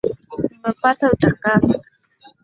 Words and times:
Nimepata 0.45 1.05
utakaso 1.15 1.75